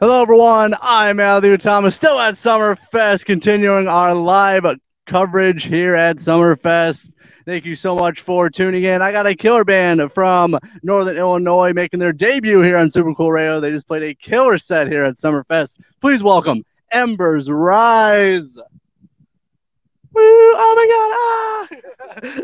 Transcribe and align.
Hello, 0.00 0.22
everyone. 0.22 0.76
I'm 0.80 1.16
Matthew 1.16 1.56
Thomas, 1.56 1.92
still 1.92 2.20
at 2.20 2.34
Summerfest, 2.34 3.24
continuing 3.24 3.88
our 3.88 4.14
live 4.14 4.64
coverage 5.06 5.64
here 5.64 5.96
at 5.96 6.18
Summerfest. 6.18 7.16
Thank 7.44 7.64
you 7.64 7.74
so 7.74 7.96
much 7.96 8.20
for 8.20 8.48
tuning 8.48 8.84
in. 8.84 9.02
I 9.02 9.10
got 9.10 9.26
a 9.26 9.34
killer 9.34 9.64
band 9.64 10.12
from 10.12 10.56
Northern 10.84 11.16
Illinois 11.16 11.72
making 11.72 11.98
their 11.98 12.12
debut 12.12 12.60
here 12.60 12.76
on 12.76 12.92
Super 12.92 13.12
Cool 13.12 13.32
Radio. 13.32 13.58
They 13.58 13.72
just 13.72 13.88
played 13.88 14.04
a 14.04 14.14
killer 14.14 14.56
set 14.56 14.86
here 14.86 15.02
at 15.02 15.16
Summerfest. 15.16 15.78
Please 16.00 16.22
welcome 16.22 16.64
Embers 16.92 17.50
Rise. 17.50 18.56
Woo! 20.12 20.22
Oh 20.22 21.68
my 21.70 21.72
God! 21.72 21.82
Ah! 22.22 22.42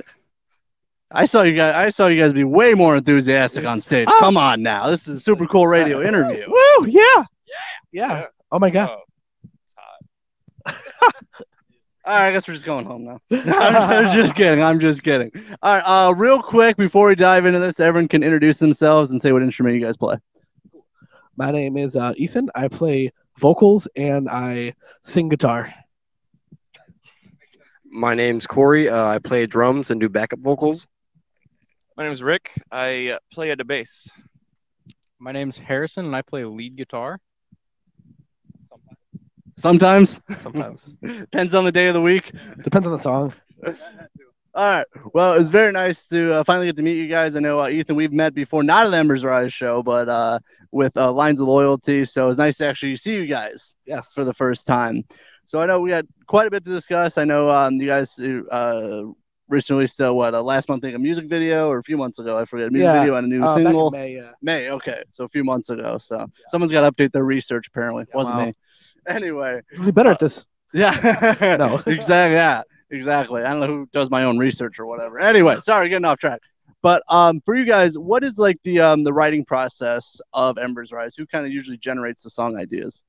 I 1.12 1.25
saw 1.25 1.43
you 1.43 1.55
guys. 1.55 1.77
I 1.77 1.91
saw 1.91 2.09
you 2.09 2.21
guys 2.21 2.32
be 2.32 2.43
way 2.43 2.75
more 2.75 2.96
enthusiastic 2.96 3.64
on 3.64 3.80
stage. 3.80 4.09
Oh. 4.11 4.16
Come 4.18 4.36
on 4.36 4.61
now, 4.61 4.91
this 4.91 5.07
is 5.07 5.18
a 5.18 5.21
super 5.21 5.46
cool 5.46 5.68
radio 5.68 6.02
interview. 6.02 6.46
Woo! 6.48 6.86
Yeah. 6.89 7.27
Yeah. 7.47 8.09
Yeah. 8.09 8.27
Oh 8.51 8.59
my 8.59 8.71
god. 8.71 8.99
All 12.07 12.12
right, 12.12 12.29
I 12.29 12.33
guess 12.33 12.47
we're 12.47 12.55
just 12.55 12.66
going 12.66 12.85
home 12.85 13.05
now. 13.05 13.19
I'm, 13.30 13.77
I'm 13.77 14.15
just 14.15 14.35
kidding. 14.35 14.62
I'm 14.62 14.79
just 14.79 15.02
kidding. 15.02 15.30
All 15.62 15.77
right, 15.77 15.80
uh, 15.80 16.12
real 16.15 16.43
quick 16.43 16.77
before 16.77 17.09
we 17.09 17.15
dive 17.15 17.47
into 17.47 17.61
this, 17.61 17.80
everyone 17.80 18.09
can 18.09 18.23
introduce 18.23 18.59
themselves 18.59 19.11
and 19.11 19.21
say 19.21 19.33
what 19.33 19.43
instrument 19.43 19.75
you 19.75 19.80
guys 19.83 19.97
play. 19.97 20.16
My 21.37 21.51
name 21.51 21.77
is 21.79 21.97
uh, 21.97 22.12
Ethan. 22.16 22.51
I 22.55 22.69
play 22.69 23.11
vocals 23.38 23.88
and 23.97 24.29
I 24.29 24.74
sing 25.02 25.30
guitar. 25.30 25.73
My 27.87 28.15
name's 28.15 28.47
Cory. 28.47 28.88
Uh, 28.88 29.07
I 29.07 29.19
play 29.19 29.47
drums 29.47 29.91
and 29.91 30.01
do 30.01 30.09
backup 30.09 30.41
vocals. 30.41 30.87
My 31.97 32.05
name's 32.05 32.23
Rick. 32.23 32.51
I 32.71 33.11
uh, 33.11 33.19
play 33.33 33.51
at 33.51 33.59
the 33.59 33.65
bass. 33.65 34.11
My 35.19 35.33
name's 35.33 35.57
Harrison, 35.57 36.05
and 36.05 36.15
I 36.15 36.23
play 36.23 36.45
lead 36.45 36.77
guitar. 36.77 37.19
Sometimes 39.57 40.21
Sometimes 40.43 40.95
depends 41.03 41.55
on 41.55 41.65
the 41.65 41.73
day 41.73 41.87
of 41.88 41.95
the 41.95 42.01
week. 42.01 42.33
depends 42.63 42.87
on 42.87 42.93
the 42.93 42.99
song. 42.99 43.33
All 44.57 44.63
right. 44.79 44.87
Well, 45.13 45.35
it 45.35 45.38
was 45.38 45.49
very 45.49 45.73
nice 45.73 46.07
to 46.09 46.35
uh, 46.35 46.45
finally 46.45 46.66
get 46.66 46.77
to 46.77 46.83
meet 46.83 46.96
you 46.96 47.09
guys. 47.09 47.35
I 47.35 47.41
know 47.41 47.61
uh, 47.63 47.69
Ethan, 47.69 47.96
we've 47.96 48.13
met 48.13 48.35
before, 48.35 48.63
not 48.63 48.87
at 48.87 48.91
the 48.91 48.96
Embers 48.96 49.24
Rise 49.24 49.52
show, 49.52 49.83
but 49.83 50.09
uh, 50.09 50.38
with 50.71 50.96
uh, 50.96 51.11
Lines 51.13 51.41
of 51.41 51.49
Loyalty. 51.49 52.05
So 52.05 52.24
it 52.24 52.29
was 52.29 52.38
nice 52.38 52.59
to 52.59 52.66
actually 52.66 52.96
see 52.96 53.16
you 53.16 53.27
guys 53.27 53.74
Yes. 53.85 54.13
for 54.13 54.24
the 54.24 54.35
first 54.35 54.66
time. 54.66 55.05
So 55.46 55.61
I 55.61 55.66
know 55.66 55.80
we 55.80 55.91
had 55.91 56.07
quite 56.27 56.46
a 56.46 56.51
bit 56.51 56.65
to 56.65 56.71
discuss. 56.71 57.18
I 57.18 57.24
know 57.24 57.51
um, 57.51 57.74
you 57.80 57.87
guys 57.89 58.16
uh, 58.18 59.02
recently 59.49 59.80
released 59.80 60.01
uh, 60.01 60.15
what 60.15 60.35
uh, 60.35 60.43
last 60.43 60.68
month, 60.68 60.85
I 60.85 60.89
think, 60.89 60.96
a 60.96 61.01
music 61.01 61.27
video 61.29 61.68
or 61.68 61.79
a 61.79 61.83
few 61.83 61.96
months 61.96 62.18
ago. 62.21 62.39
I 62.39 62.45
forget. 62.45 62.68
A 62.68 62.71
music 62.71 62.85
Yeah, 62.87 63.01
video 63.01 63.16
and 63.16 63.33
a 63.33 63.37
new 63.37 63.43
Uh, 63.43 63.46
back 63.46 63.57
in 63.59 63.65
single. 63.66 63.91
May, 63.91 64.15
yeah. 64.15 64.31
May, 64.41 64.71
okay. 64.71 65.03
So 65.12 65.25
a 65.25 65.28
few 65.28 65.43
months 65.43 65.69
ago. 65.69 65.99
So 65.99 66.25
someone's 66.47 66.71
got 66.72 66.83
to 66.83 66.93
update 66.93 67.11
their 67.11 67.25
research, 67.25 67.66
apparently. 67.69 68.05
Yeah, 68.09 68.16
Wasn't 68.16 68.37
wow. 68.39 68.47
me. 68.47 68.55
Anyway. 69.06 69.60
Really 69.78 69.93
better 69.93 70.10
at 70.10 70.19
this. 70.19 70.44
Yeah. 70.72 71.56
No. 71.59 71.77
exactly. 71.87 72.37
Yeah. 72.37 72.62
Exactly. 72.91 73.43
I 73.43 73.50
don't 73.50 73.61
know 73.61 73.66
who 73.66 73.88
does 73.93 74.11
my 74.11 74.25
own 74.25 74.38
research 74.38 74.78
or 74.78 74.87
whatever. 74.87 75.19
Anyway, 75.19 75.59
sorry, 75.61 75.88
getting 75.88 76.05
off 76.05 76.19
track. 76.19 76.41
But 76.83 77.03
um, 77.09 77.41
for 77.44 77.55
you 77.55 77.65
guys, 77.65 77.97
what 77.97 78.22
is 78.22 78.38
like 78.38 78.59
the 78.62 78.81
um 78.81 79.05
the 79.05 79.12
writing 79.12 79.44
process 79.44 80.21
of 80.33 80.59
Embers 80.59 80.93
Rise? 80.93 81.16
Who 81.16 81.27
kind 81.27 81.47
of 81.47 81.53
usually 81.53 81.78
generates 81.78 82.22
the 82.22 82.31
song 82.31 82.56
ideas? 82.56 83.03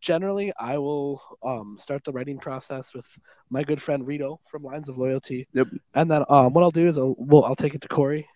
Generally, 0.00 0.52
I 0.58 0.78
will 0.78 1.22
um, 1.44 1.76
start 1.78 2.02
the 2.02 2.10
writing 2.12 2.38
process 2.38 2.92
with 2.92 3.06
my 3.50 3.62
good 3.62 3.80
friend 3.80 4.04
Rito 4.04 4.40
from 4.50 4.64
Lines 4.64 4.88
of 4.88 4.98
Loyalty. 4.98 5.46
Yep. 5.52 5.68
And 5.94 6.10
then 6.10 6.24
um, 6.28 6.52
what 6.52 6.64
I'll 6.64 6.72
do 6.72 6.88
is 6.88 6.98
I'll, 6.98 7.14
we'll, 7.18 7.44
I'll 7.44 7.54
take 7.54 7.76
it 7.76 7.82
to 7.82 7.88
Cory. 7.88 8.28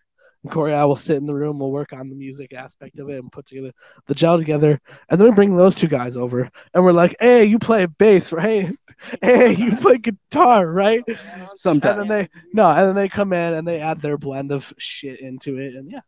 And 0.47 0.53
Cory, 0.53 0.71
and 0.71 0.81
I 0.81 0.85
will 0.85 0.95
sit 0.95 1.17
in 1.17 1.27
the 1.27 1.35
room. 1.35 1.59
We'll 1.59 1.73
work 1.73 1.93
on 1.93 2.09
the 2.09 2.15
music 2.15 2.53
aspect 2.55 3.01
of 3.01 3.11
it 3.11 3.19
and 3.19 3.33
put 3.33 3.47
together 3.47 3.73
the 4.07 4.15
gel 4.15 4.39
together. 4.39 4.81
And 5.09 5.21
then 5.21 5.29
we 5.29 5.35
bring 5.35 5.57
those 5.57 5.75
two 5.75 5.89
guys 5.89 6.17
over, 6.17 6.49
and 6.73 6.85
we're 6.85 6.93
like, 6.93 7.17
"Hey, 7.21 7.45
you 7.45 7.59
play 7.59 7.87
bass, 7.87 8.33
right? 8.33 8.71
Hey, 9.21 9.55
you 9.55 9.77
play 9.77 9.99
guitar, 9.99 10.69
right?" 10.73 11.03
And 11.07 11.49
Sometimes. 11.57 11.99
then 11.99 12.09
they 12.09 12.29
no, 12.53 12.71
and 12.71 12.89
then 12.89 12.95
they 12.95 13.09
come 13.09 13.33
in 13.33 13.55
and 13.55 13.67
they 13.67 13.81
add 13.81 14.01
their 14.01 14.17
blend 14.17 14.53
of 14.53 14.73
shit 14.79 15.21
into 15.21 15.59
it, 15.59 15.75
and 15.75 15.91
yeah, 15.91 16.01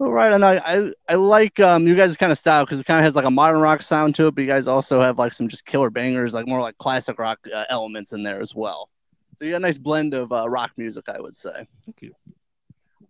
All 0.00 0.10
right, 0.10 0.32
and 0.32 0.44
I, 0.44 0.56
I 0.56 0.92
I 1.08 1.14
like 1.14 1.60
um 1.60 1.86
you 1.86 1.94
guys' 1.94 2.16
kind 2.16 2.32
of 2.32 2.38
style 2.38 2.64
because 2.64 2.80
it 2.80 2.86
kind 2.86 2.98
of 2.98 3.04
has 3.04 3.14
like 3.14 3.24
a 3.24 3.30
modern 3.30 3.60
rock 3.60 3.82
sound 3.82 4.16
to 4.16 4.26
it, 4.26 4.34
but 4.34 4.42
you 4.42 4.48
guys 4.48 4.66
also 4.66 5.00
have 5.00 5.18
like 5.18 5.32
some 5.32 5.48
just 5.48 5.64
killer 5.64 5.90
bangers, 5.90 6.34
like 6.34 6.48
more 6.48 6.60
like 6.60 6.76
classic 6.78 7.18
rock 7.20 7.38
uh, 7.54 7.64
elements 7.70 8.12
in 8.12 8.22
there 8.24 8.40
as 8.40 8.54
well. 8.54 8.88
So 9.36 9.44
you 9.44 9.52
got 9.52 9.58
a 9.58 9.60
nice 9.60 9.78
blend 9.78 10.14
of 10.14 10.32
uh, 10.32 10.48
rock 10.48 10.72
music, 10.76 11.08
I 11.08 11.20
would 11.20 11.36
say. 11.36 11.66
Thank 11.86 12.02
you. 12.02 12.12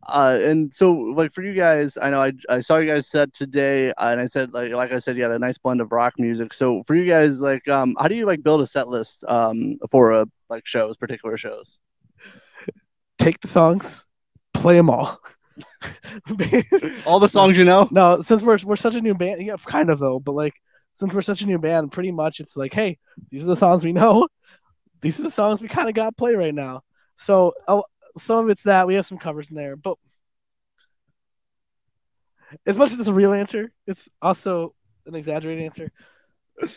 Uh, 0.07 0.39
and 0.43 0.75
so 0.75 0.93
like 0.93 1.33
for 1.33 1.43
you 1.43 1.55
guys, 1.55 1.97
I 2.01 2.11
know 2.11 2.23
I, 2.23 2.33
I 2.49 2.61
saw 2.61 2.79
you 2.79 2.91
guys 2.91 3.09
set 3.09 3.33
today, 3.33 3.91
uh, 3.91 4.09
and 4.09 4.21
I 4.21 4.27
said 4.27 4.53
like 4.53 4.73
like 4.73 4.93
I 4.93 4.99
said, 4.99 5.17
you 5.17 5.23
had 5.23 5.33
a 5.33 5.39
nice 5.39 5.59
blend 5.59 5.81
of 5.81 5.93
rock 5.93 6.15
music. 6.19 6.53
So 6.53 6.83
for 6.83 6.95
you 6.95 7.09
guys, 7.11 7.41
like 7.41 7.67
um, 7.69 7.97
how 7.99 8.09
do 8.09 8.15
you 8.15 8.27
like 8.27 8.43
build 8.43 8.61
a 8.61 8.67
set 8.67 8.89
list 8.89 9.25
um 9.29 9.79
for 9.91 10.13
a 10.13 10.27
like 10.51 10.67
shows, 10.67 10.97
particular 10.97 11.37
shows? 11.37 11.79
take 13.23 13.41
the 13.41 13.49
songs, 13.49 14.05
play 14.53 14.77
them 14.77 14.91
all. 14.91 15.19
All 17.07 17.21
the 17.21 17.29
songs 17.29 17.57
you 17.59 17.65
know. 17.65 17.89
no, 17.91 18.23
since 18.23 18.43
we're 18.43 18.59
we're 18.65 18.77
such 18.77 18.97
a 18.97 19.01
new 19.01 19.15
band, 19.15 19.43
yeah, 19.43 19.57
kind 19.57 19.91
of 19.91 19.99
though, 19.99 20.19
but 20.19 20.33
like 20.33 20.55
since 20.95 21.13
we're 21.15 21.23
such 21.23 21.43
a 21.43 21.47
new 21.47 21.59
band, 21.59 21.93
pretty 21.93 22.11
much 22.11 22.41
it's 22.41 22.57
like, 22.57 22.73
hey, 22.73 22.99
these 23.31 23.43
are 23.45 23.47
the 23.47 23.57
songs 23.57 23.85
we 23.85 23.93
know. 23.93 24.29
These 25.01 25.21
are 25.21 25.25
the 25.25 25.31
songs 25.31 25.61
we 25.61 25.69
kind 25.69 25.89
of 25.89 25.95
got 25.95 26.07
to 26.07 26.13
play 26.13 26.35
right 26.35 26.55
now. 26.55 26.83
So 27.17 27.55
oh, 27.69 27.85
some 28.19 28.45
of 28.45 28.51
it's 28.51 28.63
that 28.65 28.87
we 28.87 28.95
have 28.95 29.07
some 29.07 29.19
covers 29.19 29.51
in 29.51 29.57
there, 29.57 29.77
but 29.77 29.97
as 32.67 32.77
much 32.77 32.93
as 32.93 32.99
it's 33.01 33.09
a 33.09 33.15
real 33.15 33.33
answer, 33.33 33.73
it's 33.87 34.09
also 34.21 34.75
an 35.07 35.15
exaggerated 35.15 35.65
answer. 35.65 35.93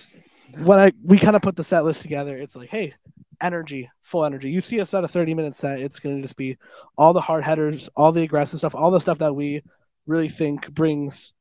When 0.59 0.77
I 0.77 0.91
we 1.03 1.17
kind 1.17 1.35
of 1.35 1.41
put 1.41 1.55
the 1.55 1.63
set 1.63 1.83
list 1.85 2.03
together, 2.03 2.37
it's 2.37 2.55
like, 2.55 2.69
hey, 2.69 2.93
energy, 3.41 3.89
full 4.03 4.25
energy. 4.25 4.51
You 4.51 4.61
see 4.61 4.79
us 4.79 4.93
at 4.93 5.03
a 5.03 5.07
30 5.07 5.33
minute 5.33 5.55
set, 5.55 5.79
it's 5.79 5.99
going 5.99 6.17
to 6.17 6.21
just 6.21 6.37
be 6.37 6.57
all 6.97 7.13
the 7.13 7.19
hard 7.19 7.43
headers, 7.43 7.89
all 7.95 8.11
the 8.11 8.21
aggressive 8.21 8.59
stuff, 8.59 8.75
all 8.75 8.91
the 8.91 8.99
stuff 8.99 9.17
that 9.17 9.35
we 9.35 9.63
really 10.05 10.29
think 10.29 10.71
brings 10.71 11.33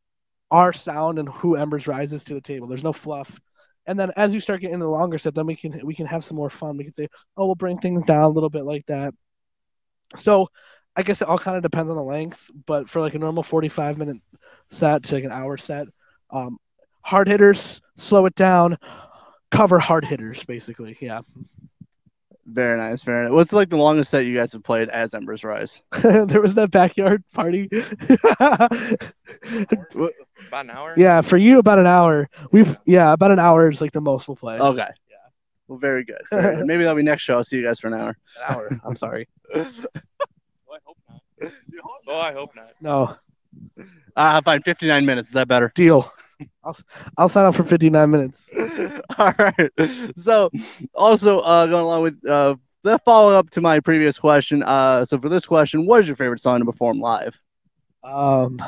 our 0.50 0.72
sound 0.72 1.18
and 1.18 1.28
who 1.28 1.56
Embers 1.56 1.86
rises 1.86 2.24
to 2.24 2.34
the 2.34 2.40
table. 2.40 2.66
There's 2.66 2.82
no 2.82 2.94
fluff. 2.94 3.38
And 3.86 3.98
then 3.98 4.10
as 4.16 4.32
you 4.32 4.40
start 4.40 4.60
getting 4.60 4.74
into 4.74 4.86
the 4.86 4.90
longer 4.90 5.18
set, 5.18 5.34
then 5.34 5.46
we 5.46 5.56
can 5.56 5.80
we 5.84 5.94
can 5.94 6.06
have 6.06 6.24
some 6.24 6.36
more 6.36 6.50
fun. 6.50 6.76
We 6.76 6.84
can 6.84 6.94
say, 6.94 7.08
oh, 7.36 7.46
we'll 7.46 7.54
bring 7.54 7.78
things 7.78 8.02
down 8.04 8.24
a 8.24 8.28
little 8.28 8.50
bit 8.50 8.64
like 8.64 8.86
that. 8.86 9.14
So 10.16 10.48
I 10.96 11.02
guess 11.02 11.22
it 11.22 11.28
all 11.28 11.38
kind 11.38 11.56
of 11.56 11.62
depends 11.62 11.90
on 11.90 11.96
the 11.96 12.02
length, 12.02 12.50
but 12.66 12.88
for 12.88 13.00
like 13.00 13.14
a 13.14 13.18
normal 13.18 13.42
45 13.42 13.98
minute 13.98 14.18
set 14.70 15.04
to 15.04 15.14
like 15.16 15.24
an 15.24 15.32
hour 15.32 15.56
set, 15.56 15.88
um, 16.30 16.58
hard 17.02 17.28
hitters, 17.28 17.80
slow 17.96 18.26
it 18.26 18.34
down, 18.34 18.76
cover 19.50 19.78
hard 19.78 20.04
hitters, 20.04 20.44
basically. 20.44 20.96
Yeah. 21.00 21.20
Very 22.46 22.76
nice, 22.76 23.02
very 23.02 23.24
nice. 23.24 23.32
What's 23.32 23.52
like 23.54 23.70
the 23.70 23.76
longest 23.76 24.10
set 24.10 24.26
you 24.26 24.36
guys 24.36 24.52
have 24.52 24.62
played 24.62 24.90
as 24.90 25.14
Embers 25.14 25.44
Rise? 25.44 25.80
there 26.02 26.42
was 26.42 26.52
that 26.54 26.70
backyard 26.70 27.24
party. 27.32 27.70
About 30.48 30.66
an 30.66 30.70
hour. 30.70 30.94
yeah, 30.96 31.22
for 31.22 31.38
you 31.38 31.58
about 31.58 31.78
an 31.78 31.86
hour. 31.86 32.28
We've 32.52 32.76
yeah, 32.84 33.12
about 33.12 33.30
an 33.30 33.38
hour 33.38 33.70
is 33.70 33.80
like 33.80 33.92
the 33.92 34.02
most 34.02 34.28
we'll 34.28 34.36
play. 34.36 34.58
Okay. 34.58 34.88
Yeah. 35.68 35.72
Well, 35.72 35.78
very 35.78 36.04
good. 36.04 36.20
Very 36.30 36.56
good. 36.56 36.66
Maybe 36.66 36.82
that'll 36.84 36.96
be 36.96 37.02
next 37.02 37.22
show. 37.22 37.34
I'll 37.36 37.44
see 37.44 37.56
you 37.56 37.64
guys 37.64 37.80
for 37.80 37.88
an 37.88 37.94
hour. 37.94 38.16
An 38.48 38.54
hour. 38.54 38.80
I'm 38.84 38.96
sorry. 38.96 39.28
Oh, 40.66 40.72
I 40.72 40.78
hope 40.86 40.96
not. 41.08 41.52
Oh, 42.08 42.20
I 42.20 42.32
hope 42.32 42.50
not. 42.56 42.72
No 42.80 43.16
Ah, 44.16 44.40
fine. 44.44 44.62
59 44.62 45.06
minutes. 45.06 45.28
Is 45.28 45.34
that 45.34 45.48
better? 45.48 45.72
deal. 45.74 46.12
I'll 46.64 46.76
I'll 47.16 47.28
sign 47.28 47.44
up 47.46 47.54
for 47.54 47.62
59 47.64 48.10
minutes. 48.10 48.50
All 49.18 49.32
right. 49.38 49.70
So, 50.16 50.50
also 50.94 51.38
uh, 51.40 51.66
going 51.66 51.84
along 51.84 52.02
with 52.02 52.26
uh, 52.26 52.56
the 52.82 52.98
follow 53.00 53.32
up 53.32 53.50
to 53.50 53.60
my 53.60 53.78
previous 53.80 54.18
question. 54.18 54.62
Uh, 54.62 55.04
so 55.04 55.18
for 55.18 55.28
this 55.28 55.46
question, 55.46 55.86
what 55.86 56.00
is 56.00 56.08
your 56.08 56.16
favorite 56.16 56.40
song 56.40 56.58
to 56.60 56.64
perform 56.64 57.00
live? 57.00 57.38
Um, 58.02 58.60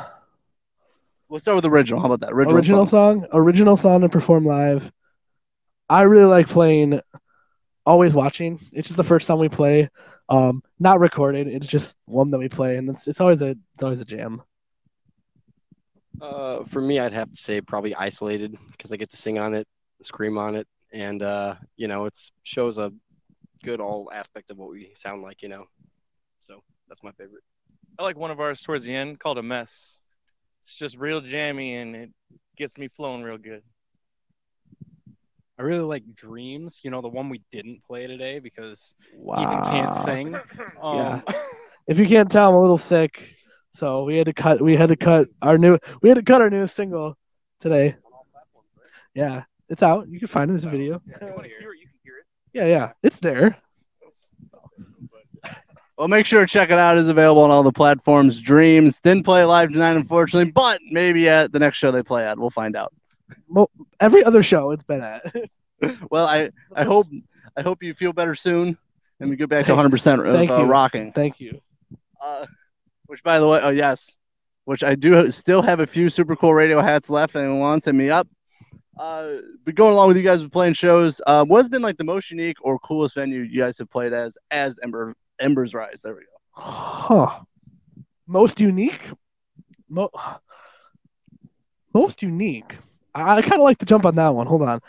We'll 1.29 1.39
start 1.41 1.55
with 1.55 1.63
the 1.63 1.69
original. 1.69 1.99
How 1.99 2.05
about 2.05 2.21
that? 2.21 2.31
Original. 2.31 2.55
original, 2.55 2.85
song. 2.85 3.21
song, 3.21 3.29
original 3.33 3.75
song 3.75 4.01
to 4.01 4.09
perform 4.09 4.45
live. 4.45 4.89
I 5.89 6.03
really 6.03 6.25
like 6.25 6.47
playing 6.47 6.99
Always 7.85 8.13
Watching. 8.13 8.59
It's 8.73 8.87
just 8.87 8.97
the 8.97 9.03
first 9.03 9.27
time 9.27 9.39
we 9.39 9.49
play. 9.49 9.89
Um, 10.29 10.61
not 10.79 10.99
recorded. 10.99 11.47
It's 11.47 11.67
just 11.67 11.97
one 12.05 12.29
that 12.31 12.39
we 12.39 12.49
play, 12.49 12.77
and 12.77 12.89
it's 12.89 13.07
it's 13.07 13.21
always 13.21 13.41
a 13.41 13.55
it's 13.75 13.83
always 13.83 14.01
a 14.01 14.05
jam. 14.05 14.41
Uh, 16.21 16.63
for 16.65 16.81
me, 16.81 16.99
I'd 16.99 17.13
have 17.13 17.31
to 17.31 17.39
say 17.39 17.61
probably 17.61 17.95
isolated 17.95 18.57
because 18.71 18.91
I 18.91 18.97
get 18.97 19.09
to 19.11 19.17
sing 19.17 19.37
on 19.39 19.53
it, 19.53 19.67
scream 20.01 20.37
on 20.37 20.55
it, 20.55 20.67
and 20.91 21.21
uh, 21.23 21.55
you 21.77 21.87
know, 21.87 22.05
it's 22.05 22.31
shows 22.43 22.77
a 22.77 22.91
good 23.63 23.79
all 23.79 24.09
aspect 24.13 24.51
of 24.51 24.57
what 24.57 24.69
we 24.69 24.91
sound 24.95 25.21
like. 25.21 25.41
You 25.41 25.49
know, 25.49 25.65
so 26.39 26.61
that's 26.89 27.03
my 27.03 27.11
favorite. 27.11 27.43
I 27.99 28.03
like 28.03 28.17
one 28.17 28.31
of 28.31 28.39
ours 28.39 28.61
towards 28.61 28.83
the 28.83 28.93
end 28.95 29.19
called 29.19 29.37
a 29.37 29.43
mess. 29.43 29.99
It's 30.61 30.75
just 30.75 30.97
real 30.97 31.21
jammy 31.21 31.75
and 31.75 31.95
it 31.95 32.11
gets 32.57 32.77
me 32.77 32.89
flowing 32.89 33.23
real 33.23 33.37
good. 33.37 33.63
I 35.59 35.63
really 35.63 35.83
like 35.83 36.03
Dreams, 36.15 36.79
you 36.83 36.91
know, 36.91 37.01
the 37.01 37.07
one 37.07 37.29
we 37.29 37.41
didn't 37.51 37.83
play 37.83 38.05
today 38.07 38.39
because 38.39 38.93
Wow. 39.15 39.41
Ethan 39.41 39.71
can't 39.71 39.93
sing. 39.93 40.35
Um, 40.81 40.97
Yeah. 40.97 41.21
If 41.87 41.99
you 41.99 42.05
can't 42.05 42.29
tell, 42.29 42.49
I'm 42.49 42.55
a 42.55 42.59
little 42.59 42.77
sick, 42.77 43.33
so 43.71 44.03
we 44.03 44.17
had 44.17 44.25
to 44.25 44.33
cut. 44.33 44.61
We 44.61 44.75
had 44.75 44.89
to 44.89 44.97
cut 44.97 45.29
our 45.41 45.57
new. 45.57 45.77
We 46.01 46.09
had 46.09 46.15
to 46.17 46.21
cut 46.21 46.41
our 46.41 46.49
newest 46.49 46.75
single 46.75 47.17
today. 47.61 47.95
Yeah, 49.15 49.43
it's 49.69 49.81
out. 49.81 50.09
You 50.09 50.19
can 50.19 50.27
find 50.27 50.51
it. 50.51 50.61
in 50.61 50.67
a 50.67 50.69
video. 50.69 51.01
If 51.07 51.21
you 51.21 51.27
want 51.29 51.43
to 51.43 51.47
hear 51.47 51.71
it, 51.71 51.79
you 51.79 51.87
can 51.87 51.99
hear 52.03 52.17
it. 52.17 52.25
Yeah, 52.51 52.65
yeah, 52.65 52.91
it's 53.03 53.19
there. 53.19 53.55
Well, 55.97 56.07
make 56.09 56.27
sure 56.27 56.41
to 56.41 56.47
check 56.47 56.69
it 56.69 56.77
out. 56.77 56.97
It's 56.99 57.09
available 57.09 57.41
on 57.41 57.49
all 57.49 57.63
the 57.63 57.71
platforms. 57.71 58.39
Dreams 58.39 58.99
didn't 58.99 59.23
play 59.23 59.43
live 59.45 59.71
tonight, 59.71 59.95
unfortunately, 59.95 60.51
but 60.51 60.79
maybe 60.91 61.27
at 61.27 61.51
the 61.51 61.57
next 61.57 61.77
show 61.79 61.91
they 61.91 62.03
play 62.03 62.23
at. 62.27 62.37
We'll 62.37 62.51
find 62.51 62.75
out. 62.75 62.93
Mo- 63.47 63.69
every 63.99 64.23
other 64.23 64.43
show 64.43 64.71
it's 64.71 64.83
been 64.83 65.01
at. 65.03 65.23
Well, 66.09 66.25
I 66.25 66.49
I 66.75 66.85
hope 66.85 67.05
I 67.55 67.61
hope 67.61 67.83
you 67.83 67.93
feel 67.93 68.11
better 68.11 68.33
soon, 68.33 68.75
and 69.19 69.29
we 69.29 69.35
get 69.35 69.47
back 69.47 69.65
to 69.67 69.73
100 69.73 69.91
percent 69.91 70.23
Thank 70.23 70.49
of 70.49 70.57
uh, 70.59 70.63
you. 70.63 70.67
rocking. 70.67 71.11
Thank 71.11 71.39
you. 71.39 71.61
Uh, 72.19 72.47
which, 73.05 73.21
by 73.21 73.37
the 73.37 73.47
way, 73.47 73.59
oh 73.61 73.69
yes, 73.69 74.17
which 74.65 74.83
I 74.83 74.95
do 74.95 75.29
still 75.29 75.61
have 75.61 75.79
a 75.79 75.85
few 75.85 76.09
super 76.09 76.35
cool 76.35 76.55
radio 76.55 76.81
hats 76.81 77.11
left. 77.11 77.35
Anyone 77.35 77.59
wants, 77.59 77.85
hit 77.85 77.93
me 77.93 78.09
up. 78.09 78.27
Uh, 78.99 79.33
but 79.65 79.75
going 79.75 79.93
along 79.93 80.07
with 80.07 80.17
you 80.17 80.23
guys 80.23 80.41
with 80.41 80.51
playing 80.51 80.73
shows, 80.73 81.21
uh, 81.27 81.45
what 81.45 81.59
has 81.59 81.69
been 81.69 81.83
like 81.83 81.97
the 81.97 82.03
most 82.03 82.31
unique 82.31 82.57
or 82.61 82.79
coolest 82.79 83.13
venue 83.13 83.41
you 83.41 83.61
guys 83.61 83.77
have 83.77 83.91
played 83.91 84.13
as 84.13 84.35
as 84.49 84.79
Ember 84.81 85.13
Embers 85.39 85.75
Rise? 85.75 86.01
There 86.01 86.15
we 86.15 86.21
go. 86.21 86.27
Huh. 86.53 87.39
Most 88.25 88.59
unique. 88.59 89.11
Mo- 89.89 90.09
most 91.93 92.23
unique. 92.23 92.77
I, 93.23 93.37
I 93.37 93.41
kind 93.41 93.55
of 93.55 93.61
like 93.61 93.79
to 93.79 93.85
jump 93.85 94.05
on 94.05 94.15
that 94.15 94.33
one. 94.33 94.47
Hold 94.47 94.63
on. 94.63 94.79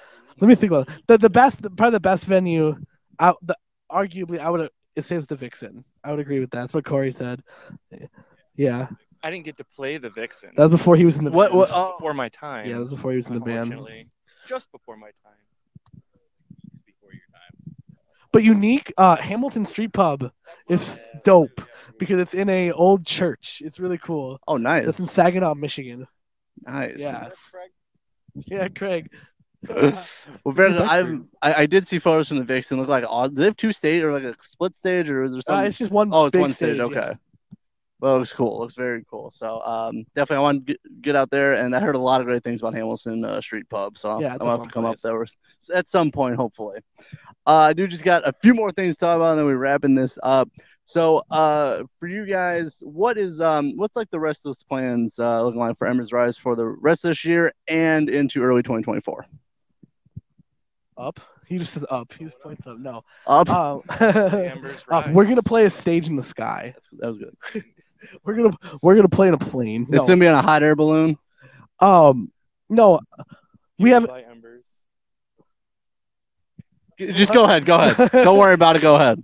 Let 0.41 0.49
me 0.49 0.55
think 0.55 0.73
about 0.73 0.89
it. 0.89 1.03
The 1.07 1.19
the 1.19 1.31
best, 1.31 1.63
probably 1.63 1.91
the 1.93 2.01
best 2.01 2.25
venue. 2.25 2.77
Out 3.21 3.39
the 3.43 3.57
arguably, 3.91 4.39
I 4.39 4.49
would 4.51 4.71
it 4.95 5.03
says 5.03 5.27
the 5.27 5.35
Vixen. 5.37 5.85
I 6.05 6.11
would 6.11 6.21
agree 6.21 6.39
with 6.41 6.51
that. 6.51 6.61
That's 6.61 6.75
what 6.75 6.85
Cory 6.85 7.13
said. 7.13 7.43
Yeah, 8.55 8.89
I 9.23 9.31
didn't 9.31 9.45
get 9.45 9.57
to 9.59 9.65
play 9.65 9.99
the 9.99 10.11
Vixen 10.11 10.51
that 10.57 10.63
was 10.63 10.71
before 10.71 10.97
he 10.97 11.05
was 11.05 11.17
in 11.17 11.25
the 11.25 11.31
What? 11.31 11.49
band. 11.51 11.59
What? 11.59 11.71
Oh, 11.73 11.95
before 11.99 12.15
my 12.15 12.29
time. 12.29 12.67
yeah, 12.69 12.75
that 12.75 12.81
was 12.81 12.91
before 12.91 13.11
he 13.13 13.17
was 13.17 13.29
in 13.29 13.35
the 13.35 13.41
band. 13.41 13.75
Just 14.47 14.71
before 14.73 14.97
my 14.97 15.11
time. 15.25 16.03
Before 16.87 17.13
your 17.13 17.21
time. 17.33 17.75
But 18.33 18.43
unique, 18.45 18.93
uh, 18.97 19.17
Hamilton 19.17 19.67
Street 19.67 19.93
Pub 19.93 20.31
is 20.69 21.01
dope 21.25 21.61
because 21.99 22.21
it's 22.21 22.35
in 22.35 22.49
a 22.49 22.73
old 22.73 23.05
church. 23.07 23.63
It's 23.65 23.79
really 23.81 23.99
cool. 23.99 24.39
oh, 24.47 24.57
nice, 24.57 24.87
That's 24.87 25.01
in 25.01 25.09
Saginaw, 25.09 25.55
Michigan. 25.55 26.07
nice. 26.65 26.97
Yeah, 26.99 27.31
yeah, 28.47 28.69
Craig. 28.69 29.11
well, 29.69 30.05
very, 30.47 30.73
That's 30.73 30.91
I've, 30.91 31.07
great. 31.07 31.21
I, 31.43 31.55
I 31.63 31.67
did 31.67 31.87
see 31.87 31.99
photos 31.99 32.29
from 32.29 32.39
the 32.39 32.45
Vixen. 32.45 32.79
Look 32.79 32.89
like 32.89 33.05
they 33.35 33.45
have 33.45 33.57
two 33.57 33.73
stage 33.73 34.03
or 34.03 34.13
like 34.13 34.23
a 34.23 34.35
split 34.43 34.75
stage 34.75 35.11
or 35.11 35.25
is 35.25 35.33
there 35.33 35.39
Uh, 35.39 35.43
something? 35.43 35.67
it's 35.67 35.79
just 35.79 35.91
one. 35.91 36.11
oh, 36.13 36.27
it's 36.27 36.37
one 36.37 36.53
stage. 36.53 36.79
yeah. 36.79 36.85
Okay. 36.85 37.13
Well, 38.01 38.15
it 38.15 38.19
looks 38.21 38.33
cool. 38.33 38.57
It 38.57 38.61
looks 38.61 38.77
very 38.77 39.05
cool. 39.11 39.33
So 39.33 39.61
um, 39.63 40.05
definitely, 40.15 40.37
I 40.37 40.41
want 40.43 40.67
to 40.67 40.73
get, 40.73 41.03
get 41.03 41.17
out 41.17 41.31
there, 41.31 41.55
and 41.55 41.75
I 41.75 41.81
heard 41.81 41.97
a 41.97 41.99
lot 41.99 42.21
of 42.21 42.29
great 42.29 42.45
things 42.45 42.61
about 42.61 42.75
Hamilton 42.75 43.25
uh, 43.25 43.41
Street 43.41 43.69
Pub. 43.69 43.99
So 43.99 44.21
Yeah, 44.21 44.33
I'm 44.33 44.39
gonna 44.39 44.53
have 44.53 44.63
to 44.63 44.69
come 44.69 44.85
up 44.85 45.01
there 45.01 45.27
at 45.75 45.89
some 45.89 46.13
point, 46.13 46.37
hopefully. 46.37 46.79
Uh, 47.45 47.57
I 47.57 47.73
do 47.73 47.89
just 47.89 48.05
got 48.05 48.29
a 48.29 48.33
few 48.41 48.55
more 48.55 48.71
things 48.71 48.97
to 48.97 49.01
talk 49.01 49.17
about, 49.17 49.31
and 49.31 49.39
then 49.41 49.47
we're 49.47 49.57
wrapping 49.57 49.97
this 49.97 50.17
up. 50.23 50.49
So 50.89 51.23
uh, 51.31 51.83
for 52.01 52.09
you 52.09 52.25
guys, 52.25 52.83
what 52.83 53.19
is 53.19 53.43
um, 53.43 53.77
what's 53.77 53.95
like 53.95 54.09
the 54.09 54.19
rest 54.19 54.41
of 54.41 54.45
those 54.45 54.63
plans 54.63 55.19
uh, 55.19 55.43
looking 55.43 55.61
like 55.61 55.77
for 55.77 55.87
Embers 55.87 56.15
Rise 56.15 56.39
for 56.39 56.57
the 56.57 56.65
rest 56.65 57.05
of 57.05 57.11
this 57.11 57.27
year 57.27 57.53
and 57.69 58.09
into 58.09 58.43
early 58.43 58.63
2024? 58.63 59.27
Up. 60.97 61.21
He 61.47 61.59
just 61.59 61.75
says 61.75 61.85
up. 61.91 62.15
He 62.15 62.25
just 62.25 62.41
points 62.41 62.67
up. 62.67 62.79
No. 62.79 63.05
Up. 63.27 63.51
Um, 63.51 63.83
Embers 64.01 64.83
up. 64.91 65.11
We're 65.11 65.27
gonna 65.27 65.43
play 65.43 65.67
a 65.67 65.71
stage 65.71 66.09
in 66.09 66.17
the 66.17 66.23
sky. 66.23 66.73
That's, 66.75 66.89
that 66.93 67.07
was 67.07 67.19
good. 67.19 67.65
We're 68.25 68.37
gonna 68.37 68.57
we're 68.81 68.95
gonna 68.95 69.09
play 69.09 69.29
in 69.29 69.35
a 69.35 69.39
plane. 69.39 69.89
It's 69.91 70.07
gonna 70.07 70.17
be 70.17 70.29
on 70.29 70.35
a 70.37 70.41
hot 70.41 70.63
air 70.63 70.75
balloon. 70.77 71.19
Um. 71.81 72.33
No. 72.71 73.01
We 73.79 73.91
have. 73.91 74.07
By 74.07 74.23
Embers. 74.23 74.65
Just 76.99 77.33
go 77.33 77.45
ahead. 77.45 77.65
Go 77.67 77.77
ahead. 77.77 78.11
Don't 78.13 78.39
worry 78.39 78.55
about 78.55 78.77
it. 78.77 78.83
Go 78.83 78.95
ahead. 78.95 79.23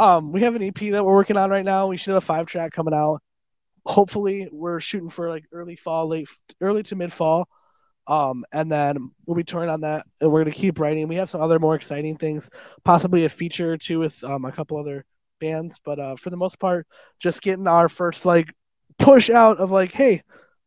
Um. 0.00 0.32
We 0.32 0.42
have 0.42 0.56
an 0.56 0.62
EP 0.62 0.90
that 0.90 1.04
we're 1.04 1.14
working 1.14 1.36
on 1.36 1.50
right 1.50 1.64
now. 1.64 1.88
We 1.88 1.96
should 1.96 2.14
have 2.14 2.22
a 2.22 2.26
five 2.26 2.46
track 2.46 2.72
coming 2.72 2.94
out. 2.94 3.22
Hopefully, 3.86 4.48
we're 4.52 4.80
shooting 4.80 5.10
for 5.10 5.28
like 5.30 5.44
early 5.52 5.76
fall, 5.76 6.08
late, 6.08 6.28
early 6.60 6.82
to 6.84 6.96
mid 6.96 7.12
fall. 7.12 7.48
Um, 8.06 8.44
and 8.52 8.70
then 8.72 9.10
we'll 9.26 9.36
be 9.36 9.44
touring 9.44 9.70
on 9.70 9.82
that, 9.82 10.06
and 10.20 10.32
we're 10.32 10.42
gonna 10.44 10.52
keep 10.54 10.78
writing. 10.80 11.08
We 11.08 11.16
have 11.16 11.30
some 11.30 11.42
other 11.42 11.58
more 11.60 11.76
exciting 11.76 12.16
things, 12.16 12.50
possibly 12.84 13.24
a 13.26 13.30
feature 13.30 13.72
or 13.72 13.78
two 13.78 14.00
with 14.00 14.22
um 14.24 14.44
a 14.46 14.52
couple 14.52 14.78
other 14.78 15.04
bands. 15.40 15.80
But 15.84 15.98
uh, 16.00 16.16
for 16.16 16.30
the 16.30 16.36
most 16.36 16.58
part, 16.58 16.86
just 17.20 17.42
getting 17.42 17.68
our 17.68 17.88
first 17.88 18.24
like 18.26 18.48
push 18.98 19.30
out 19.30 19.58
of 19.58 19.70
like, 19.70 19.92
hey, 19.92 20.22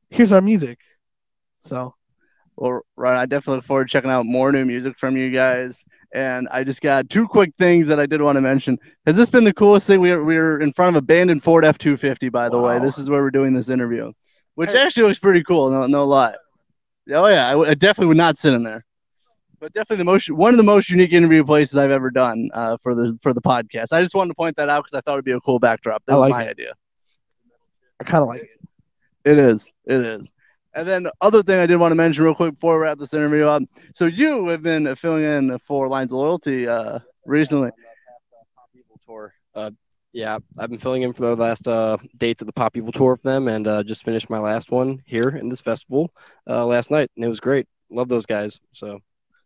here's 0.09 0.33
our 0.33 0.41
music. 0.41 0.80
So 1.59 1.95
Well, 2.57 2.81
right. 2.97 3.18
I 3.19 3.25
definitely 3.25 3.57
look 3.57 3.65
forward 3.65 3.88
to 3.89 3.91
checking 3.91 4.12
out 4.12 4.25
more 4.25 4.51
new 4.51 4.65
music 4.65 4.97
from 4.97 5.18
you 5.18 5.31
guys. 5.31 5.83
And 6.13 6.48
I 6.51 6.63
just 6.63 6.81
got 6.81 7.10
two 7.10 7.27
quick 7.27 7.54
things 7.57 7.88
that 7.88 8.00
I 8.00 8.06
did 8.06 8.21
want 8.21 8.36
to 8.36 8.42
mention. 8.42 8.77
Has 9.07 9.18
this 9.18 9.30
been 9.31 9.44
the 9.44 9.54
coolest 9.54 9.88
thing? 9.88 10.00
We 10.00 10.12
are, 10.12 10.24
we 10.24 10.38
are 10.38 10.62
in 10.62 10.71
front 10.71 10.95
of 10.95 11.01
abandoned 11.04 11.44
Ford 11.44 11.65
F 11.65 11.77
250, 11.80 12.30
by 12.30 12.50
the 12.50 12.60
way. 12.60 12.77
This 12.80 13.00
is 13.00 13.10
where 13.10 13.21
we're 13.24 13.31
doing 13.31 13.54
this 13.54 13.69
interview, 13.69 14.12
which 14.56 14.74
Hey. 14.74 14.81
actually 14.83 15.07
looks 15.07 15.18
pretty 15.18 15.44
cool. 15.44 15.71
No, 15.71 15.88
no 15.88 16.06
lie. 16.06 16.36
Oh, 17.12 17.25
yeah. 17.27 17.48
I, 17.48 17.51
w- 17.51 17.69
I 17.69 17.74
definitely 17.74 18.07
would 18.10 18.18
not 18.18 18.38
sit 18.38 18.54
in 18.54 18.62
there. 18.62 18.86
But 19.60 19.74
definitely 19.74 19.98
the 19.98 20.06
most 20.06 20.30
one 20.30 20.54
of 20.54 20.57
the 20.57 20.63
most 20.63 20.89
unique 20.89 21.13
interview 21.13 21.44
places 21.44 21.77
I've 21.77 21.89
ever 21.89 22.12
done 22.12 22.50
uh, 22.54 22.75
for 22.83 22.94
the 22.94 23.18
for 23.21 23.33
the 23.33 23.42
podcast. 23.42 23.94
I 23.94 24.01
just 24.01 24.13
wanted 24.13 24.30
to 24.31 24.36
point 24.36 24.57
that 24.57 24.68
out 24.69 24.83
because 24.83 24.94
I 24.98 25.01
thought 25.01 25.13
it'd 25.13 25.25
be 25.25 25.31
a 25.31 25.39
cool 25.39 25.57
backdrop. 25.57 26.04
That 26.06 26.13
I 26.13 26.16
was 26.18 26.21
like 26.24 26.31
my 26.31 26.44
it. 26.44 26.50
idea. 26.50 26.74
I 28.00 28.04
kind 28.04 28.21
of 28.21 28.27
like 28.27 28.42
it. 28.42 28.50
It 29.31 29.39
is. 29.39 29.71
It 29.86 30.01
is. 30.01 30.30
And 30.75 30.88
then 30.88 31.04
the 31.04 31.14
other 31.22 31.44
thing 31.44 31.60
I 31.60 31.66
did 31.66 31.78
want 31.78 31.92
to 31.92 31.96
mention 31.96 32.24
real 32.24 32.34
quick 32.34 32.56
before 32.56 32.78
we 32.78 32.84
wrap 32.84 32.98
this 32.98 33.14
interview 33.14 33.46
up. 33.46 33.64
So 33.94 34.06
you 34.06 34.48
have 34.48 34.64
been 34.64 34.96
filling 34.96 35.24
in 35.24 35.58
for 35.60 35.88
Lines 35.88 36.12
of 36.12 36.18
Loyalty 36.18 36.68
uh, 36.68 37.00
recently. 37.25 37.70
Pop 38.56 38.70
Evil 38.74 39.00
tour. 39.06 39.34
Uh, 39.54 39.72
yeah, 40.14 40.38
I've 40.58 40.70
been 40.70 40.80
filling 40.80 41.04
in 41.04 41.14
for 41.14 41.36
the 41.36 41.36
last 41.36 41.68
uh, 41.68 41.98
dates 42.18 42.42
of 42.42 42.48
the 42.48 42.54
Pop 42.54 42.75
Evil 42.75 42.92
tour 42.92 43.18
for 43.18 43.30
them, 43.30 43.48
and 43.48 43.68
uh, 43.68 43.84
just 43.84 44.04
finished 44.04 44.30
my 44.30 44.40
last 44.40 44.72
one 44.72 45.02
here 45.06 45.38
in 45.40 45.50
this 45.50 45.62
festival 45.62 46.12
uh, 46.48 46.66
last 46.66 46.92
night, 46.92 47.12
and 47.16 47.26
it 47.26 47.30
was 47.30 47.40
great. 47.40 47.68
Love 47.90 48.10
those 48.10 48.26
guys. 48.26 48.60
So 48.74 49.00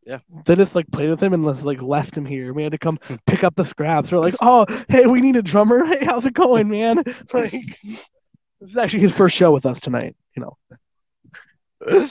yeah. 0.07 0.19
They 0.45 0.55
just 0.55 0.73
like 0.73 0.89
played 0.89 1.09
with 1.09 1.21
him 1.21 1.33
and 1.33 1.43
just, 1.43 1.65
like 1.65 1.81
left 1.81 2.15
him 2.15 2.25
here. 2.25 2.53
We 2.53 2.63
had 2.63 2.71
to 2.71 2.77
come 2.77 2.97
pick 3.25 3.43
up 3.43 3.55
the 3.55 3.65
scraps. 3.65 4.09
We're 4.09 4.19
like, 4.19 4.35
oh, 4.39 4.65
hey, 4.87 5.05
we 5.05 5.19
need 5.19 5.35
a 5.35 5.41
drummer. 5.41 5.85
Hey, 5.97 6.05
how's 6.05 6.25
it 6.25 6.33
going, 6.33 6.69
man? 6.69 7.03
Like, 7.33 7.51
this 8.61 8.71
is 8.71 8.77
actually 8.77 9.01
his 9.01 9.15
first 9.15 9.35
show 9.35 9.51
with 9.51 9.65
us 9.65 9.81
tonight. 9.81 10.15
You 10.35 10.43
know, 10.43 10.57
All 11.91 12.07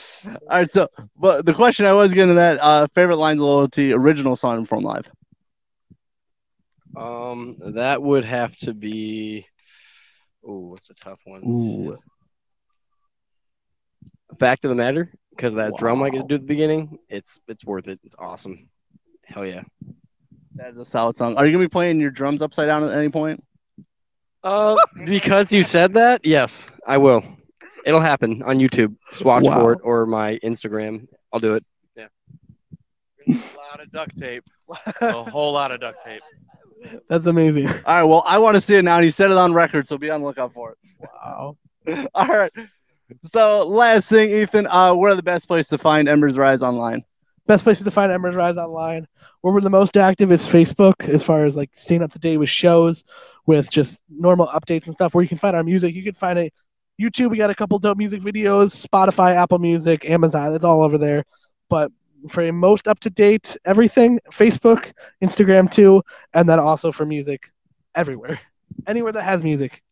right. 0.49 0.71
So, 0.71 0.87
but 1.15 1.45
the 1.45 1.53
question 1.53 1.85
I 1.85 1.93
was 1.93 2.13
getting 2.13 2.37
at 2.37 2.59
uh, 2.59 2.87
favorite 2.95 3.17
Lines 3.17 3.39
of 3.39 3.45
Loyalty 3.47 3.93
original 3.93 4.35
song 4.35 4.65
from 4.65 4.83
live. 4.83 5.09
um, 6.95 7.57
that 7.59 8.01
would 8.01 8.25
have 8.25 8.55
to 8.57 8.73
be. 8.73 9.45
Oh, 10.45 10.59
what's 10.69 10.89
a 10.89 10.93
tough 10.95 11.19
one? 11.25 11.41
Ooh. 11.43 11.97
Fact 14.39 14.65
of 14.65 14.69
the 14.69 14.75
matter, 14.75 15.11
because 15.31 15.53
that 15.55 15.75
drum 15.77 16.01
I 16.03 16.09
get 16.09 16.21
to 16.21 16.27
do 16.27 16.35
at 16.35 16.41
the 16.41 16.47
beginning, 16.47 16.97
it's 17.09 17.39
it's 17.47 17.63
worth 17.65 17.87
it. 17.87 17.99
It's 18.03 18.15
awesome. 18.17 18.69
Hell 19.25 19.45
yeah. 19.45 19.63
That 20.55 20.71
is 20.71 20.77
a 20.77 20.85
solid 20.85 21.17
song. 21.17 21.37
Are 21.37 21.45
you 21.45 21.51
gonna 21.51 21.65
be 21.65 21.69
playing 21.69 21.99
your 21.99 22.09
drums 22.11 22.41
upside 22.41 22.67
down 22.67 22.83
at 22.83 22.91
any 22.93 23.09
point? 23.09 23.43
Uh, 24.43 24.75
because 25.05 25.51
you 25.51 25.63
said 25.63 25.93
that, 25.93 26.25
yes, 26.25 26.63
I 26.85 26.97
will. 26.97 27.23
It'll 27.85 28.01
happen 28.01 28.43
on 28.43 28.57
YouTube. 28.59 28.95
Just 29.11 29.23
watch 29.25 29.43
Wow. 29.45 29.59
for 29.61 29.73
it 29.73 29.79
or 29.83 30.05
my 30.05 30.39
Instagram. 30.43 31.07
I'll 31.31 31.39
do 31.39 31.53
it. 31.55 31.65
Yeah. 31.95 32.07
a 33.27 33.31
lot 33.57 33.81
of 33.81 33.91
duct 33.91 34.17
tape. 34.17 34.43
A 35.01 35.23
whole 35.23 35.53
lot 35.53 35.71
of 35.71 35.79
duct 35.79 36.03
tape. 36.03 36.21
That's 37.09 37.25
amazing. 37.25 37.67
All 37.67 37.73
right. 37.85 38.03
Well, 38.03 38.23
I 38.25 38.37
want 38.37 38.55
to 38.55 38.61
see 38.61 38.75
it 38.75 38.83
now. 38.83 38.95
And 38.95 39.03
he 39.03 39.09
said 39.09 39.31
it 39.31 39.37
on 39.37 39.53
record, 39.53 39.87
so 39.87 39.97
be 39.97 40.09
on 40.09 40.21
the 40.21 40.27
lookout 40.27 40.53
for 40.53 40.71
it. 40.71 40.77
Wow. 40.99 41.57
All 42.13 42.27
right. 42.27 42.51
So, 43.23 43.65
last 43.65 44.09
thing, 44.09 44.31
Ethan, 44.31 44.67
uh, 44.67 44.93
where 44.93 45.11
are 45.13 45.15
the 45.15 45.23
best 45.23 45.47
place 45.47 45.67
to 45.69 45.77
find 45.77 46.09
Embers 46.09 46.37
Rise 46.37 46.61
online? 46.61 47.03
Best 47.47 47.63
places 47.63 47.85
to 47.85 47.91
find 47.91 48.11
Embers 48.11 48.35
Rise 48.35 48.57
online. 48.57 49.07
Where 49.41 49.53
we're 49.53 49.61
the 49.61 49.69
most 49.69 49.95
active 49.95 50.31
is 50.33 50.45
Facebook, 50.45 51.07
as 51.07 51.23
far 51.23 51.45
as 51.45 51.55
like 51.55 51.69
staying 51.73 52.03
up 52.03 52.11
to 52.11 52.19
date 52.19 52.35
with 52.37 52.49
shows, 52.49 53.05
with 53.45 53.69
just 53.69 53.99
normal 54.09 54.47
updates 54.47 54.85
and 54.87 54.93
stuff. 54.93 55.15
Where 55.15 55.21
you 55.21 55.29
can 55.29 55.37
find 55.37 55.55
our 55.55 55.63
music, 55.63 55.95
you 55.95 56.03
can 56.03 56.13
find 56.13 56.37
it. 56.37 56.53
YouTube, 56.99 57.29
we 57.29 57.37
got 57.37 57.49
a 57.49 57.55
couple 57.55 57.77
dope 57.77 57.97
music 57.97 58.21
videos. 58.21 58.87
Spotify, 58.87 59.35
Apple 59.35 59.59
Music, 59.59 60.09
Amazon, 60.09 60.53
it's 60.53 60.63
all 60.63 60.81
over 60.81 60.97
there. 60.97 61.23
But 61.69 61.91
for 62.29 62.51
most 62.51 62.87
up 62.87 62.99
to 63.01 63.09
date 63.09 63.55
everything, 63.65 64.19
Facebook, 64.31 64.91
Instagram 65.23 65.71
too, 65.71 66.01
and 66.33 66.47
then 66.49 66.59
also 66.59 66.91
for 66.91 67.05
music, 67.05 67.51
everywhere, 67.95 68.39
anywhere 68.87 69.11
that 69.11 69.23
has 69.23 69.43
music. 69.43 69.83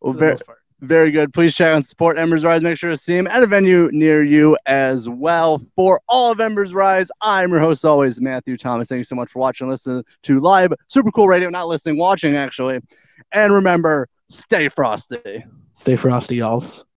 Well, 0.00 0.12
very, 0.12 0.38
very 0.80 1.10
good. 1.10 1.32
Please 1.32 1.54
check 1.54 1.68
out 1.68 1.76
and 1.76 1.86
support 1.86 2.18
Embers 2.18 2.44
Rise. 2.44 2.62
Make 2.62 2.78
sure 2.78 2.90
to 2.90 2.96
see 2.96 3.16
him 3.16 3.26
at 3.26 3.42
a 3.42 3.46
venue 3.46 3.90
near 3.92 4.22
you 4.22 4.56
as 4.66 5.08
well. 5.08 5.62
For 5.76 6.00
all 6.08 6.32
of 6.32 6.40
Embers 6.40 6.74
Rise, 6.74 7.10
I'm 7.20 7.50
your 7.50 7.60
host, 7.60 7.84
always, 7.84 8.20
Matthew 8.20 8.56
Thomas. 8.56 8.88
Thank 8.88 8.98
you 8.98 9.04
so 9.04 9.16
much 9.16 9.30
for 9.30 9.38
watching, 9.38 9.68
listening 9.68 10.04
to 10.24 10.40
live, 10.40 10.72
super 10.88 11.10
cool 11.10 11.28
radio. 11.28 11.48
Not 11.48 11.68
listening, 11.68 11.98
watching 11.98 12.36
actually. 12.36 12.80
And 13.32 13.52
remember, 13.52 14.08
stay 14.28 14.68
frosty. 14.68 15.44
Stay 15.74 15.96
frosty, 15.96 16.36
y'all. 16.36 16.86